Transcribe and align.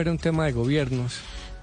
Era 0.00 0.10
un 0.10 0.18
tema 0.18 0.46
de 0.46 0.52
gobiernos 0.52 1.16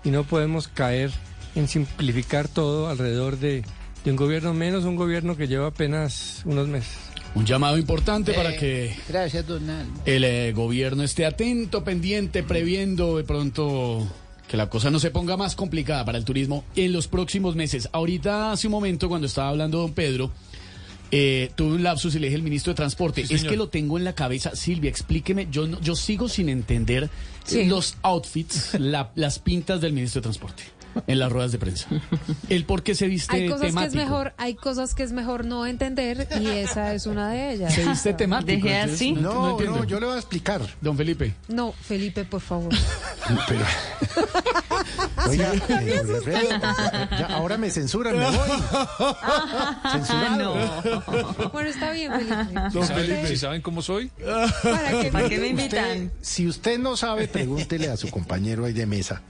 y 0.04 0.10
no 0.10 0.23
podemos 0.23 0.68
caer 0.68 1.12
en 1.55 1.68
simplificar 1.68 2.48
todo 2.48 2.90
alrededor 2.90 3.38
de, 3.38 3.64
de 4.04 4.12
un 4.12 4.18
gobierno 4.18 4.54
menos 4.54 4.84
un 4.84 4.96
gobierno 4.96 5.38
que 5.38 5.48
lleva 5.48 5.68
apenas 5.68 6.41
unos 6.46 6.68
meses. 6.68 6.94
Un 7.34 7.46
llamado 7.46 7.77
importante 7.77 8.34
para 8.34 8.55
que 8.55 8.96
Gracias, 9.10 9.46
Donald. 9.46 9.90
el 10.05 10.24
eh, 10.24 10.54
gobierno 10.54 11.04
esté 11.04 11.26
atento, 11.26 11.84
pendiente, 11.84 12.44
previendo 12.44 13.18
de 13.18 13.26
pronto 13.26 14.08
que 14.48 14.55
la 14.55 14.70
cosa 14.70 14.90
no 14.91 14.99
se 14.99 15.12
ponga 15.12 15.36
más 15.36 15.55
complicada 15.55 16.05
para 16.05 16.18
el 16.18 16.24
turismo 16.24 16.63
en 16.76 16.94
los 16.94 17.08
próximos 17.08 17.55
meses. 17.55 17.90
Ahorita, 17.91 18.52
hace 18.52 18.68
un 18.68 18.72
momento, 18.72 19.10
cuando 19.10 19.27
estaba 19.27 19.49
hablando 19.49 19.80
don 19.80 19.94
Pedro, 19.94 20.32
eh, 21.12 21.52
tuve 21.55 21.76
un 21.76 21.84
lapsus 21.84 22.16
y 22.16 22.20
le 22.20 22.27
dije 22.27 22.36
al 22.38 22.41
ministro 22.44 22.73
de 22.73 22.77
Transporte, 22.77 23.26
es 23.30 23.44
que 23.44 23.55
lo 23.58 23.70
tengo 23.70 23.98
en 23.98 24.04
la 24.04 24.13
cabeza. 24.13 24.55
Silvia, 24.55 24.90
explíqueme, 24.90 25.48
yo, 25.52 25.68
no- 25.68 25.80
yo 25.82 25.96
sigo 25.96 26.27
sin 26.30 26.50
entender 26.50 27.09
Sí. 27.46 27.66
los 27.66 27.96
outfits, 28.02 28.73
la- 28.80 29.12
las 29.16 29.40
pintas 29.40 29.80
del 29.82 29.94
ministro 29.94 30.20
de 30.22 30.23
Transporte 30.23 30.63
en 31.08 31.20
las 31.20 31.30
ruedas 31.32 31.52
de 31.52 31.58
prensa. 31.60 31.88
El 32.49 32.63
por 32.65 32.82
qué 32.82 32.96
se 32.96 33.07
viste 33.07 33.35
Hay 33.35 33.46
cosas 33.49 33.62
que 33.62 33.68
es 33.68 33.74
temático. 33.74 33.98
mejor, 34.04 34.34
hay 34.38 34.55
cosas 34.55 34.96
que 34.96 35.04
es 35.04 35.12
mejor 35.12 35.46
no 35.46 35.65
entender 35.65 36.27
y 36.41 36.48
esa 36.48 36.93
es 36.93 37.05
una 37.05 37.30
de 37.32 37.52
ellas. 37.54 37.74
Se 37.74 37.85
viste 37.85 38.13
temático. 38.13 38.65
Dejé 38.65 38.77
así. 38.77 39.12
No, 39.12 39.60
No, 39.60 39.60
no, 39.60 39.84
yo 39.84 39.99
le 39.99 40.05
voy 40.05 40.15
a 40.15 40.20
explicar. 40.20 40.62
Don 40.82 40.96
Felipe. 40.98 41.34
No, 41.49 41.74
Felipe, 41.74 42.24
por 42.24 42.40
favor. 42.41 42.74
Pero... 43.48 43.65
Oiga, 45.29 45.54
eh, 45.70 46.01
ya, 47.12 47.27
ahora 47.32 47.57
me 47.57 47.70
censuran, 47.70 48.18
me 48.18 48.26
voy. 48.26 48.49
Censurado. 49.91 50.55
Bueno, 51.52 51.70
está 51.70 51.91
bien, 51.91 52.12
Felipe. 52.13 52.35
¿Saben, 52.71 52.87
Felipe. 52.87 53.27
si 53.27 53.37
saben 53.37 53.62
cómo 53.62 53.82
soy? 53.82 54.10
¿Para 54.63 55.02
qué? 55.02 55.12
¿Para 55.12 55.29
qué 55.29 55.37
me 55.37 55.49
Usted, 55.54 55.63
invitan? 55.63 56.12
si 56.21 56.48
usted 56.48 56.79
no 56.79 56.96
sabe, 56.98 57.27
pregúntele 57.27 57.90
a 57.90 57.98
su 57.98 58.10
compañero 58.10 58.65
ahí 58.65 58.74
de 58.74 58.85
mesa. 58.85 59.21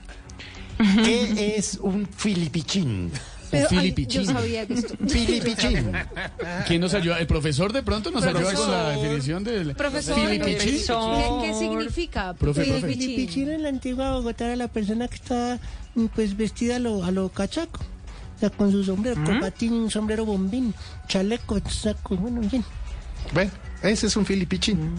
¿Qué 1.04 1.56
es 1.58 1.76
un 1.82 2.06
filipichín? 2.08 3.12
Pero, 3.52 3.68
ay, 3.70 3.78
filipichín. 3.78 4.24
yo 4.24 4.32
sabía 4.32 4.66
que 4.66 4.74
esto... 4.74 4.96
¿Quién 6.68 6.82
nos 6.82 6.94
ayuda? 6.94 7.20
El 7.20 7.28
profesor 7.28 7.72
de 7.74 7.84
pronto 7.84 8.12
nos 8.12 8.24
ayuda 8.24 8.54
con 8.54 8.72
la 8.72 8.90
definición 8.90 9.44
del 9.44 9.76
Profesor, 9.76 10.16
filipichín. 10.16 10.78
¿qué, 10.88 11.48
qué 11.48 11.54
significa? 11.54 12.34
Profe, 12.34 12.64
profe. 12.64 12.82
Filipichín? 12.82 13.16
Filipichín 13.16 13.50
en 13.52 13.64
la 13.64 13.70
antigua 13.70 14.12
Bogotá 14.14 14.46
era 14.46 14.56
la 14.56 14.68
persona 14.68 15.08
que 15.08 15.16
estaba 15.16 15.60
mm, 15.96 16.06
pues 16.16 16.36
vestida 16.36 16.78
a 16.78 16.80
lo, 16.80 17.04
a 17.04 17.12
lo 17.12 17.30
cachaco. 17.30 17.82
O 18.36 18.40
sea, 18.40 18.50
con 18.50 18.72
su 18.72 18.84
sombrero, 18.84 19.24
copatín, 19.24 19.90
sombrero 19.90 20.26
bombín, 20.26 20.74
chaleco, 21.08 21.58
saco, 21.70 22.18
bueno, 22.18 22.42
en 22.42 22.50
fin. 22.50 22.66
Bueno, 23.34 23.52
ese 23.82 24.08
es 24.08 24.18
un 24.18 24.26
filipichín. 24.26 24.94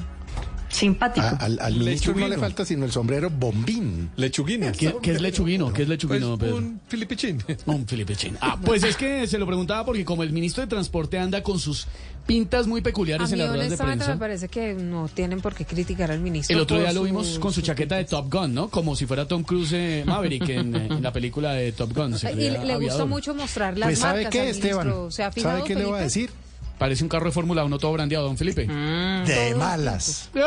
Simpático. 0.68 1.24
A- 1.26 1.30
al, 1.36 1.58
al 1.60 1.74
ministro 1.76 2.12
no 2.12 2.18
le 2.20 2.24
Lechuguino. 2.28 2.40
falta 2.42 2.64
sino 2.64 2.84
el 2.84 2.92
sombrero 2.92 3.30
bombín. 3.30 4.10
Lechuguina. 4.16 4.72
¿Qué, 4.72 4.94
qué 5.02 5.12
es 5.12 5.20
lechuguino? 5.20 5.72
¿Qué 5.72 5.82
es 5.82 5.88
lechuguino, 5.88 6.36
Pues 6.36 6.50
Pedro? 6.50 6.56
un 6.56 6.80
filipichín. 6.88 7.42
Un 7.66 7.86
filipichín. 7.86 8.36
Ah, 8.40 8.58
pues 8.62 8.82
es 8.82 8.96
que 8.96 9.26
se 9.26 9.38
lo 9.38 9.46
preguntaba 9.46 9.84
porque 9.84 10.04
como 10.04 10.22
el 10.22 10.32
ministro 10.32 10.62
de 10.62 10.66
Transporte 10.68 11.18
anda 11.18 11.42
con 11.42 11.58
sus 11.58 11.86
pintas 12.26 12.66
muy 12.66 12.80
A 12.80 12.82
peculiares 12.82 13.30
en 13.30 13.38
las 13.38 13.48
ruedas 13.48 13.60
de 13.68 13.74
honestamente 13.74 14.04
me 14.04 14.06
prensa. 14.06 14.18
parece 14.18 14.48
que 14.48 14.74
no 14.74 15.08
tienen 15.08 15.40
por 15.40 15.54
qué 15.54 15.64
criticar 15.64 16.10
al 16.10 16.18
ministro. 16.20 16.54
El 16.56 16.62
otro 16.62 16.78
día 16.80 16.92
lo 16.92 17.04
vimos 17.04 17.38
con 17.38 17.52
su 17.52 17.60
chaqueta 17.62 17.96
de. 17.96 18.04
Top 18.04 18.32
Gun, 18.32 18.52
¿no? 18.54 18.68
Como 18.68 18.94
si 18.96 19.06
fuera 19.06 19.26
Tom 19.28 19.42
Cruise 19.44 19.72
eh, 19.72 20.02
Maverick 20.06 20.48
en, 20.48 20.74
eh, 20.74 20.86
en 20.90 21.02
la 21.02 21.12
película 21.12 21.52
de 21.52 21.72
Top 21.72 21.92
Gun. 21.94 22.18
se 22.18 22.32
Y 22.32 22.36
le, 22.36 22.64
le 22.64 22.76
gusta 22.78 23.04
mucho 23.04 23.34
mostrar 23.34 23.78
las 23.78 23.88
Pues 23.88 23.98
¿sabe 24.00 24.24
marcas 24.24 24.32
qué, 24.32 24.40
al 24.40 24.46
Esteban? 24.48 24.86
ministro. 24.88 25.10
¿Se 25.10 25.22
ha 25.22 25.30
fijado, 25.32 25.56
¿Sabe 25.58 25.68
qué 25.68 25.74
le 25.76 25.84
voy 25.86 25.98
a 25.98 26.02
decir? 26.02 26.30
Parece 26.78 27.02
un 27.02 27.08
carro 27.08 27.26
de 27.26 27.32
Fórmula 27.32 27.64
1 27.64 27.78
todo 27.78 27.92
brandeado, 27.94 28.26
don 28.26 28.36
Felipe. 28.36 28.66
De 28.66 29.54
malas. 29.56 30.28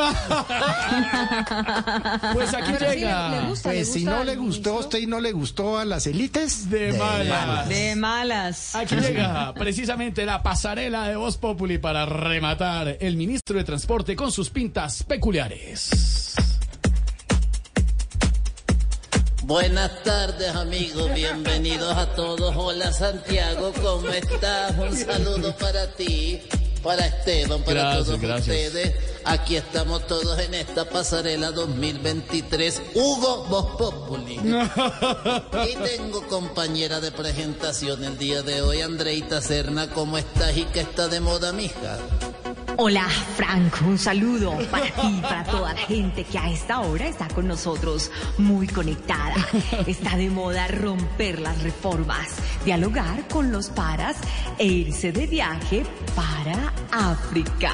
Pues 2.34 2.54
aquí 2.54 2.72
Pero 2.78 2.94
llega. 2.94 3.30
le, 3.30 3.42
le 3.42 3.48
gusta, 3.48 3.70
le 3.70 3.76
Pues 3.76 3.94
si 3.94 4.04
no 4.06 4.24
le 4.24 4.36
gustó 4.36 4.76
a 4.78 4.80
usted 4.80 5.00
y 5.00 5.08
no 5.08 5.20
le 5.20 5.32
gustó 5.32 5.78
a 5.78 5.86
las 5.86 6.06
élites, 6.08 6.70
De 6.70 6.94
malas. 6.94 7.68
De 7.70 7.96
malas. 7.96 8.76
Aquí 8.76 8.96
llega 8.96 9.54
precisamente 9.56 10.26
la 10.26 10.44
pasarela 10.44 11.08
de 11.08 11.16
Voz 11.16 11.38
Populi 11.38 11.78
para 11.78 12.06
rematar 12.06 12.98
el 13.00 13.16
ministro 13.18 13.58
de 13.58 13.64
Transporte 13.64 14.16
con 14.16 14.32
sus 14.32 14.50
pintas 14.50 15.04
peculiares. 15.04 16.29
Buenas 19.50 20.04
tardes 20.04 20.56
amigos, 20.56 21.12
bienvenidos 21.16 21.98
a 21.98 22.06
todos. 22.14 22.54
Hola 22.56 22.94
Santiago, 22.94 23.74
¿cómo 23.82 24.08
estás? 24.10 24.78
Un 24.78 24.96
saludo 24.96 25.56
para 25.58 25.88
ti, 25.88 26.40
para 26.84 27.08
Esteban, 27.08 27.64
para 27.64 27.82
Gracias, 27.82 28.06
todos 28.06 28.22
gracias. 28.22 28.56
ustedes. 28.56 28.96
Aquí 29.26 29.56
estamos 29.56 30.06
todos 30.06 30.38
en 30.38 30.54
esta 30.54 30.88
pasarela 30.88 31.50
2023. 31.50 32.80
Hugo 32.94 33.46
Voz 33.46 33.76
Populi. 33.76 34.36
Y 34.36 35.76
tengo 35.98 36.28
compañera 36.28 37.00
de 37.00 37.12
presentación 37.12 38.04
el 38.04 38.20
día 38.20 38.44
de 38.44 38.62
hoy, 38.62 38.82
Andreita 38.82 39.42
Serna. 39.42 39.90
¿Cómo 39.90 40.20
estás 40.20 40.56
y 40.58 40.66
qué 40.66 40.82
está 40.82 41.08
de 41.08 41.22
moda, 41.22 41.54
mija? 41.54 41.98
Hola, 42.82 43.10
Franco. 43.36 43.84
Un 43.88 43.98
saludo 43.98 44.58
para 44.72 44.86
ti, 44.86 45.20
para 45.22 45.44
toda 45.44 45.74
la 45.74 45.82
gente 45.82 46.24
que 46.24 46.40
a 46.40 46.50
esta 46.50 46.80
hora 46.80 47.08
está 47.08 47.28
con 47.28 47.46
nosotros 47.46 48.10
muy 48.38 48.68
conectada. 48.68 49.36
Está 49.86 50.16
de 50.16 50.30
moda 50.30 50.66
romper 50.70 51.42
las 51.42 51.62
reformas, 51.62 52.30
dialogar 52.64 53.28
con 53.28 53.52
los 53.52 53.70
paras 53.70 54.16
e 54.58 54.66
irse 54.66 55.12
de 55.12 55.28
viaje 55.28 55.84
para 56.16 56.74
África. 56.90 57.74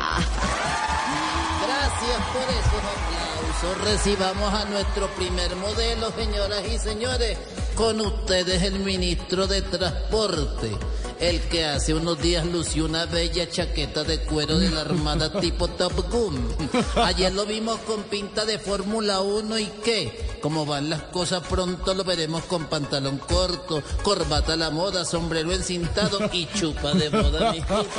Gracias 1.61 2.21
por 2.33 2.49
esos 2.49 2.81
aplausos. 2.95 3.85
Recibamos 3.85 4.53
a 4.55 4.65
nuestro 4.65 5.07
primer 5.09 5.55
modelo, 5.57 6.11
señoras 6.13 6.63
y 6.67 6.79
señores. 6.79 7.37
Con 7.75 7.99
ustedes 7.99 8.63
el 8.63 8.79
ministro 8.79 9.47
de 9.47 9.61
Transporte, 9.61 10.71
el 11.19 11.41
que 11.41 11.65
hace 11.65 11.93
unos 11.93 12.21
días 12.21 12.45
lució 12.45 12.85
una 12.85 13.05
bella 13.05 13.49
chaqueta 13.49 14.03
de 14.03 14.21
cuero 14.21 14.57
de 14.57 14.69
la 14.69 14.81
Armada 14.81 15.31
tipo 15.41 15.67
Top 15.67 16.09
Gun. 16.09 16.55
Ayer 16.95 17.33
lo 17.33 17.45
vimos 17.45 17.77
con 17.79 18.03
pinta 18.03 18.45
de 18.45 18.59
Fórmula 18.59 19.19
1 19.19 19.59
y 19.59 19.65
qué. 19.83 20.37
Como 20.41 20.65
van 20.65 20.89
las 20.89 21.03
cosas 21.03 21.45
pronto 21.47 21.93
lo 21.93 22.05
veremos 22.05 22.43
con 22.45 22.65
pantalón 22.65 23.17
corto, 23.17 23.83
corbata 24.03 24.53
a 24.53 24.57
la 24.57 24.69
moda, 24.69 25.03
sombrero 25.03 25.51
encintado 25.51 26.19
y 26.31 26.45
chupa 26.47 26.93
de 26.93 27.09
moda, 27.09 27.51
mijito. 27.51 27.85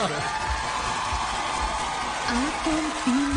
A 2.28 3.35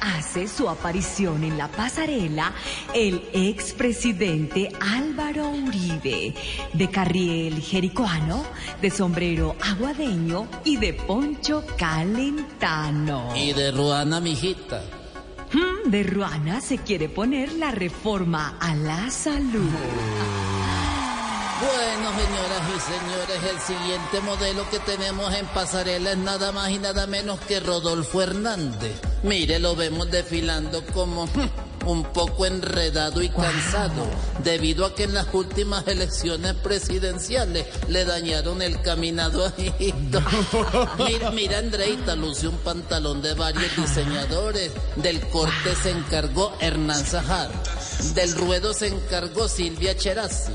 hace 0.00 0.46
su 0.46 0.68
aparición 0.68 1.42
en 1.42 1.58
la 1.58 1.66
pasarela 1.66 2.52
el 2.94 3.28
expresidente 3.32 4.70
Álvaro 4.80 5.50
Uribe, 5.50 6.34
de 6.72 6.90
carriel 6.90 7.60
jericoano, 7.60 8.44
de 8.80 8.90
sombrero 8.90 9.56
aguadeño 9.60 10.46
y 10.64 10.76
de 10.76 10.92
poncho 10.92 11.64
calentano. 11.76 13.34
Y 13.34 13.52
de 13.54 13.72
Ruana, 13.72 14.20
mijita. 14.20 14.84
Hmm, 15.52 15.90
De 15.90 16.04
Ruana 16.04 16.60
se 16.60 16.78
quiere 16.78 17.08
poner 17.08 17.52
la 17.54 17.72
reforma 17.72 18.56
a 18.60 18.76
la 18.76 19.10
salud. 19.10 19.68
Bueno, 21.60 22.10
señoras 22.16 22.62
y 22.68 22.80
señores, 22.80 23.52
el 23.52 23.60
siguiente 23.60 24.20
modelo 24.20 24.70
que 24.70 24.78
tenemos 24.78 25.34
en 25.34 25.46
pasarela 25.46 26.12
es 26.12 26.16
nada 26.18 26.52
más 26.52 26.70
y 26.70 26.78
nada 26.78 27.08
menos 27.08 27.40
que 27.40 27.58
Rodolfo 27.58 28.22
Hernández. 28.22 28.92
Mire, 29.24 29.58
lo 29.58 29.74
vemos 29.74 30.08
desfilando 30.08 30.84
como 30.86 31.28
un 31.86 32.04
poco 32.04 32.46
enredado 32.46 33.22
y 33.22 33.28
cansado, 33.28 34.06
debido 34.44 34.86
a 34.86 34.94
que 34.94 35.02
en 35.02 35.14
las 35.14 35.26
últimas 35.32 35.88
elecciones 35.88 36.54
presidenciales 36.54 37.66
le 37.88 38.04
dañaron 38.04 38.62
el 38.62 38.80
caminado 38.82 39.44
a 39.44 39.52
Hijito. 39.60 40.22
Mira, 40.98 41.32
mira, 41.32 41.58
Andreita, 41.58 42.14
luce 42.14 42.46
un 42.46 42.58
pantalón 42.58 43.20
de 43.20 43.34
varios 43.34 43.74
diseñadores. 43.76 44.70
Del 44.94 45.20
corte 45.28 45.74
se 45.82 45.90
encargó 45.90 46.52
Hernán 46.60 47.04
Zahar. 47.04 47.50
Del 48.14 48.32
ruedo 48.36 48.72
se 48.74 48.86
encargó 48.86 49.48
Silvia 49.48 49.96
Cherazzi. 49.96 50.52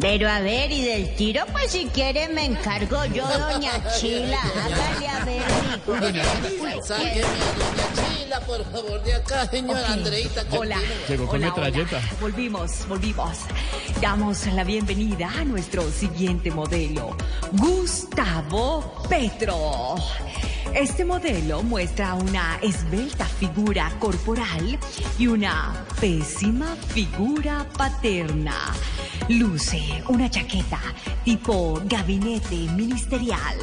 Pero 0.00 0.28
a 0.30 0.40
ver, 0.40 0.70
y 0.70 0.82
del 0.84 1.14
tiro, 1.16 1.44
pues 1.50 1.72
si 1.72 1.86
quiere 1.86 2.28
me 2.28 2.44
encargo 2.44 3.04
yo, 3.06 3.26
doña 3.26 3.72
Chila. 3.98 4.38
Hágale 4.40 5.08
a 5.08 5.24
ver, 5.24 5.42
mijo. 5.82 6.82
Sáqueme 6.84 7.22
a 7.24 7.52
doña 7.58 8.18
Chila. 8.18 8.40
por 8.40 8.64
favor, 8.70 9.02
de 9.02 9.14
acá, 9.14 9.46
señora 9.50 9.92
Andreita. 9.92 10.44
Hola. 10.52 10.78
Llegó 11.08 11.26
con 11.26 11.36
Hola, 11.42 11.46
metralleta. 11.48 11.96
hola. 11.96 12.16
Volvimos, 12.20 12.86
volvimos. 12.88 13.38
Damos 14.00 14.46
la 14.46 14.62
bienvenida 14.62 15.30
a 15.36 15.44
nuestro 15.44 15.82
siguiente 15.90 16.50
modelo, 16.52 17.16
Gustavo 17.52 19.02
Petro. 19.08 19.96
Este 20.74 21.04
modelo 21.04 21.62
muestra 21.62 22.14
una 22.14 22.58
esbelta 22.62 23.24
figura 23.24 23.90
corporal 23.98 24.78
y 25.18 25.26
una 25.26 25.84
pésima 26.00 26.76
figura 26.88 27.66
paterna. 27.76 28.72
Luce 29.28 30.02
una 30.08 30.30
chaqueta 30.30 30.80
tipo 31.24 31.80
gabinete 31.84 32.56
ministerial, 32.74 33.58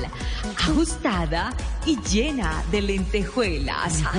ajustada 0.57 1.54
y 1.86 1.98
llena 2.02 2.63
de 2.72 2.81
lentejuelas. 2.81 4.04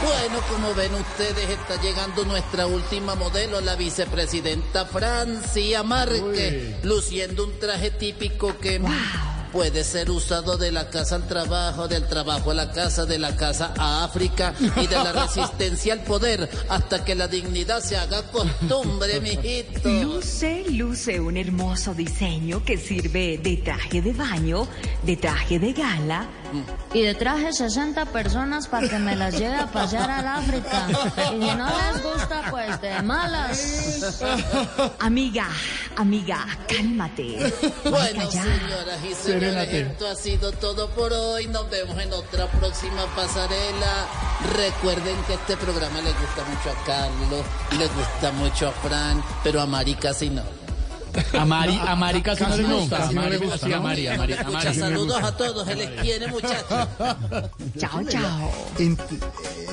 Bueno, 0.00 0.40
como 0.48 0.74
ven 0.74 0.94
ustedes, 0.94 1.50
está 1.50 1.80
llegando 1.82 2.24
nuestra 2.24 2.66
última 2.66 3.14
modelo, 3.16 3.60
la 3.60 3.74
vicepresidenta 3.74 4.86
Francia 4.86 5.82
Márquez, 5.82 6.84
luciendo 6.84 7.44
un 7.44 7.58
traje 7.58 7.90
típico 7.90 8.56
que 8.58 8.78
puede 9.52 9.84
ser 9.84 10.10
usado 10.10 10.56
de 10.56 10.72
la 10.72 10.88
casa 10.90 11.16
al 11.16 11.26
trabajo, 11.26 11.88
del 11.88 12.06
trabajo 12.06 12.50
a 12.50 12.54
la 12.54 12.70
casa, 12.70 13.06
de 13.06 13.18
la 13.18 13.36
casa 13.36 13.72
a 13.76 14.04
África 14.04 14.54
y 14.76 14.86
de 14.86 14.96
la 14.96 15.12
resistencia 15.26 15.92
al 15.92 16.02
poder 16.04 16.48
hasta 16.68 17.04
que 17.04 17.14
la 17.14 17.28
dignidad 17.28 17.82
se 17.82 17.96
haga 17.96 18.22
costumbre, 18.30 19.20
mijito. 19.22 19.88
Luce, 19.88 20.64
luce 20.70 21.20
un 21.20 21.36
hermoso 21.36 21.94
diseño 21.94 22.64
que 22.64 22.76
sirve 22.76 23.38
de 23.38 23.56
traje 23.58 24.02
de 24.02 24.12
baño, 24.12 24.68
de 25.04 25.16
traje 25.16 25.58
de 25.58 25.72
gala. 25.72 26.28
Y 26.92 27.02
de 27.02 27.14
traje 27.14 27.52
60 27.52 28.06
personas 28.06 28.66
para 28.68 28.88
que 28.88 28.98
me 28.98 29.14
las 29.16 29.38
lleve 29.38 29.56
a 29.56 29.66
pasear 29.66 30.10
al 30.10 30.26
África. 30.26 30.86
Y 31.34 31.40
si 31.42 31.54
no 31.54 31.66
les 31.66 32.02
gusta, 32.02 32.42
pues 32.50 32.80
de 32.80 33.02
malas. 33.02 34.22
Amiga, 34.98 35.48
amiga, 35.96 36.46
cálmate. 36.68 37.52
Bueno, 37.84 38.30
señoras 38.30 38.98
y 39.08 39.14
señores, 39.14 39.72
esto 39.72 40.08
ha 40.08 40.14
sido 40.14 40.52
todo 40.52 40.88
por 40.90 41.12
hoy. 41.12 41.46
Nos 41.46 41.68
vemos 41.70 41.98
en 41.98 42.12
otra 42.12 42.46
próxima 42.46 43.04
pasarela. 43.14 44.06
Recuerden 44.54 45.16
que 45.26 45.34
este 45.34 45.56
programa 45.56 46.00
le 46.00 46.12
gusta 46.12 46.44
mucho 46.44 46.70
a 46.70 46.84
Carlos, 46.84 47.44
le 47.78 47.86
gusta 47.88 48.32
mucho 48.32 48.68
a 48.68 48.72
Fran, 48.72 49.22
pero 49.42 49.60
a 49.60 49.66
Mari 49.66 49.94
casi 49.94 50.30
no. 50.30 50.67
A 51.32 51.44
Mari, 51.44 51.78
a 51.80 51.94
Mari 51.96 52.22
casi 52.22 52.44
no 52.44 52.56
le 52.56 52.62
no, 52.64 52.80
gusta. 52.80 52.98
casi 52.98 53.14
no 53.14 53.20
Mari- 53.22 53.30
le 53.32 53.38
gusta, 53.38 53.66
sí, 53.66 53.72
a. 53.72 53.80
Mari, 53.80 54.06
a 54.06 54.16
Mari, 54.16 54.32
a 54.34 54.50
Mari. 54.50 54.74
saludos 54.74 55.22
a 55.22 55.36
todos, 55.36 55.66
se 55.66 55.74
les 55.74 55.90
quiere, 56.00 56.26
muchachos. 56.28 56.88
Chao, 57.78 58.02
chao. 58.08 58.52
Entre, 58.78 59.16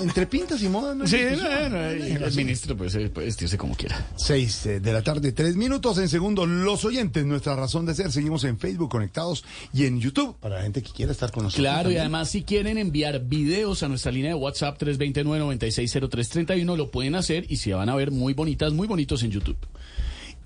entre 0.01 0.27
pintas 0.27 0.61
y 0.61 0.69
modas, 0.69 0.95
¿no? 0.95 1.07
Sí, 1.07 1.17
bueno, 1.41 1.77
el 1.85 2.33
ministro 2.35 2.75
pues, 2.75 2.93
puede 2.93 3.09
vestirse 3.27 3.57
como 3.57 3.75
quiera. 3.75 4.05
Seis 4.15 4.65
eh, 4.65 4.79
de 4.79 4.93
la 4.93 5.01
tarde, 5.01 5.31
tres 5.31 5.55
minutos 5.55 5.97
en 5.97 6.09
segundo. 6.09 6.45
Los 6.45 6.85
oyentes, 6.85 7.25
nuestra 7.25 7.55
razón 7.55 7.85
de 7.85 7.93
ser. 7.95 8.11
Seguimos 8.11 8.43
en 8.43 8.57
Facebook 8.59 8.89
conectados 8.89 9.43
y 9.73 9.85
en 9.85 9.99
YouTube 9.99 10.35
para 10.39 10.55
la 10.57 10.61
gente 10.63 10.81
que 10.81 10.91
quiera 10.91 11.11
estar 11.11 11.31
con 11.31 11.43
nosotros. 11.43 11.61
Claro, 11.63 11.91
y 11.91 11.97
además 11.97 12.29
si 12.29 12.43
quieren 12.43 12.77
enviar 12.77 13.19
videos 13.25 13.83
a 13.83 13.87
nuestra 13.87 14.11
línea 14.11 14.29
de 14.31 14.35
WhatsApp 14.35 14.81
329-960331, 14.81 16.75
lo 16.75 16.91
pueden 16.91 17.15
hacer 17.15 17.45
y 17.49 17.57
se 17.57 17.73
van 17.73 17.89
a 17.89 17.95
ver 17.95 18.11
muy 18.11 18.33
bonitas, 18.33 18.73
muy 18.73 18.87
bonitos 18.87 19.23
en 19.23 19.31
YouTube. 19.31 19.57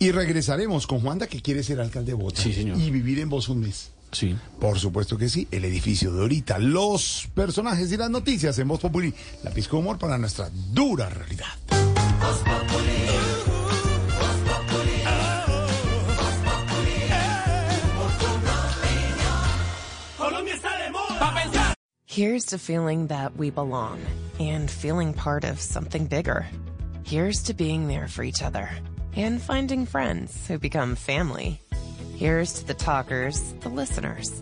Y 0.01 0.11
regresaremos 0.11 0.87
con 0.87 1.01
Juanda, 1.01 1.27
que 1.27 1.41
quiere 1.41 1.61
ser 1.61 1.81
alcalde 1.81 2.11
de 2.11 2.13
Bogotá. 2.13 2.41
Sí, 2.41 2.53
señor. 2.53 2.79
Y 2.79 2.89
vivir 2.89 3.19
en 3.19 3.27
vos 3.27 3.49
un 3.49 3.59
mes. 3.59 3.91
Sí. 4.13 4.33
Por 4.57 4.79
supuesto 4.79 5.17
que 5.17 5.27
sí, 5.27 5.45
el 5.51 5.65
edificio 5.65 6.13
de 6.13 6.21
ahorita, 6.21 6.57
los 6.57 7.27
personajes 7.35 7.91
y 7.91 7.97
las 7.97 8.09
noticias 8.09 8.57
en 8.59 8.69
Voz 8.69 8.79
Populi, 8.79 9.13
la 9.43 9.51
pizca 9.51 9.73
de 9.73 9.77
humor 9.77 9.99
para 9.99 10.17
nuestra 10.17 10.49
dura 10.71 11.09
realidad. 11.09 11.47
Here's 22.05 22.45
to 22.47 22.57
feeling 22.57 23.07
that 23.07 23.37
we 23.37 23.49
belong 23.49 23.99
and 24.39 24.69
feeling 24.69 25.13
part 25.13 25.43
of 25.43 25.59
something 25.61 26.05
bigger. 26.05 26.47
Here's 27.03 27.43
to 27.43 27.53
being 27.53 27.87
there 27.87 28.07
for 28.07 28.23
each 28.23 28.41
other 28.41 28.69
and 29.19 29.41
finding 29.41 29.85
friends 29.85 30.47
who 30.47 30.57
become 30.57 30.95
family. 30.95 31.59
Here's 32.15 32.53
to 32.53 32.67
the 32.67 32.73
talkers, 32.73 33.53
the 33.59 33.67
listeners. 33.67 34.41